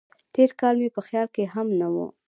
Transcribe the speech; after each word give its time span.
تېر 0.33 0.49
کال 0.59 0.75
مې 0.81 0.89
په 0.95 1.01
خیال 1.07 1.27
کې 1.35 1.43
هم 1.53 1.67
نه 1.79 1.87
و. 1.93 1.95